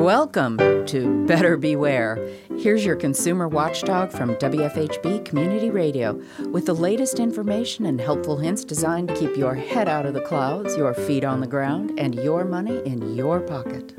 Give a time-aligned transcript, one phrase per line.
[0.00, 2.26] Welcome to Better Beware.
[2.58, 6.18] Here's your consumer watchdog from WFHB Community Radio
[6.50, 10.22] with the latest information and helpful hints designed to keep your head out of the
[10.22, 13.92] clouds, your feet on the ground, and your money in your pocket.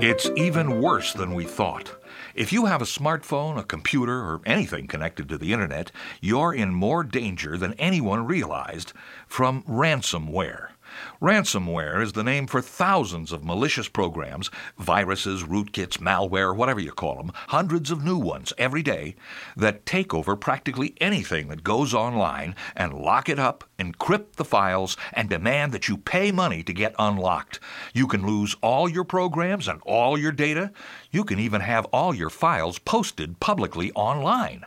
[0.00, 1.96] It's even worse than we thought.
[2.36, 5.90] If you have a smartphone, a computer, or anything connected to the internet,
[6.20, 8.92] you're in more danger than anyone realized
[9.26, 10.73] from ransomware.
[11.20, 17.16] Ransomware is the name for thousands of malicious programs, viruses, rootkits, malware, whatever you call
[17.16, 19.14] them, hundreds of new ones every day,
[19.56, 24.96] that take over practically anything that goes online and lock it up, encrypt the files,
[25.12, 27.60] and demand that you pay money to get unlocked.
[27.92, 30.72] You can lose all your programs and all your data.
[31.10, 34.64] You can even have all your files posted publicly online.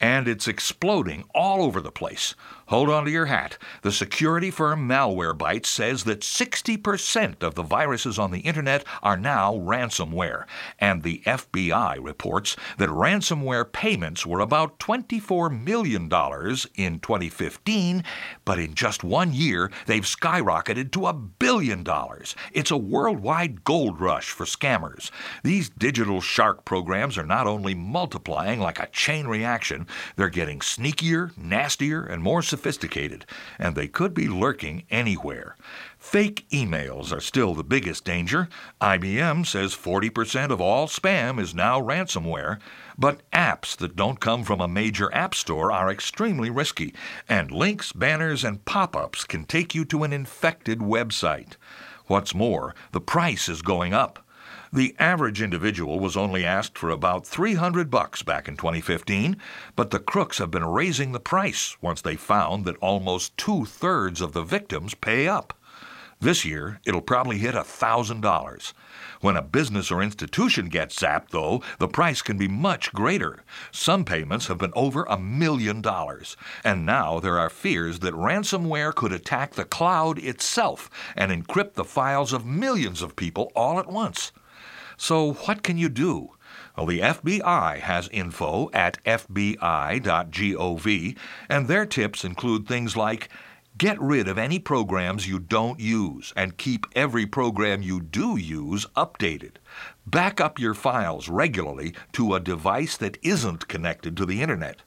[0.00, 2.34] And it's exploding all over the place.
[2.74, 3.56] Hold on to your hat.
[3.82, 9.54] The security firm Malwarebytes says that 60% of the viruses on the internet are now
[9.54, 10.46] ransomware.
[10.80, 16.02] And the FBI reports that ransomware payments were about $24 million
[16.74, 18.02] in 2015,
[18.44, 22.34] but in just one year, they've skyrocketed to a billion dollars.
[22.52, 25.12] It's a worldwide gold rush for scammers.
[25.44, 29.86] These digital shark programs are not only multiplying like a chain reaction,
[30.16, 32.63] they're getting sneakier, nastier, and more sophisticated,
[33.58, 35.56] and they could be lurking anywhere.
[35.98, 38.48] Fake emails are still the biggest danger.
[38.80, 42.58] IBM says 40% of all spam is now ransomware.
[42.96, 46.94] But apps that don't come from a major app store are extremely risky,
[47.28, 51.56] and links, banners, and pop ups can take you to an infected website.
[52.06, 54.23] What's more, the price is going up.
[54.74, 59.36] The average individual was only asked for about 300 bucks back in 2015,
[59.76, 64.20] but the crooks have been raising the price once they found that almost two thirds
[64.20, 65.56] of the victims pay up.
[66.18, 68.72] This year, it'll probably hit $1,000.
[69.20, 73.44] When a business or institution gets zapped, though, the price can be much greater.
[73.70, 76.36] Some payments have been over a million dollars.
[76.64, 81.84] And now there are fears that ransomware could attack the cloud itself and encrypt the
[81.84, 84.32] files of millions of people all at once.
[84.96, 86.30] So, what can you do?
[86.76, 89.96] Well, the FBI has info at fbi.gov,
[91.48, 93.28] and their tips include things like
[93.76, 98.86] get rid of any programs you don't use and keep every program you do use
[98.96, 99.56] updated.
[100.06, 104.82] Back up your files regularly to a device that isn't connected to the Internet.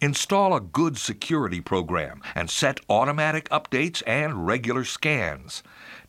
[0.00, 5.62] Install a good security program and set automatic updates and regular scans.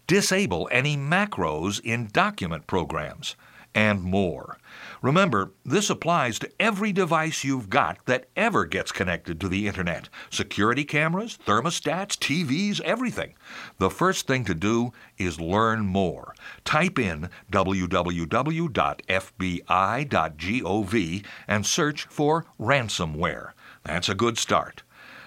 [0.08, 3.36] Disable any macros in document programs,
[3.74, 4.58] and more.
[5.02, 10.10] Remember, this applies to every device you've got that ever gets connected to the Internet
[10.30, 13.34] security cameras, thermostats, TVs, everything.
[13.78, 16.36] The first thing to do is learn more.
[16.66, 18.06] Type in www.fbi.gov
[21.48, 23.52] and search for ransomware.
[23.84, 24.84] That's a good start.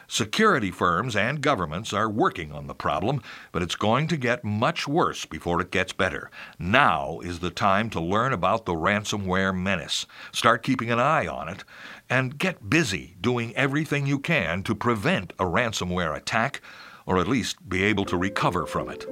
[0.09, 3.23] Security firms and governments are working on the problem,
[3.53, 6.31] but it's going to get much worse before it gets better.
[6.59, 10.07] Now is the time to learn about the ransomware menace.
[10.33, 11.65] Start keeping an eye on it
[12.09, 16.61] and get busy doing everything you can to prevent a ransomware attack
[17.07, 19.07] or at least be able to recover from it.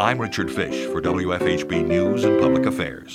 [0.00, 3.14] I'm Richard Fish for WFHB News and Public Affairs.